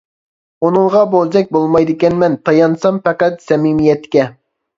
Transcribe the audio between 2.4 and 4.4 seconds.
تايانسام پەقەت سەمىمىيەتكە.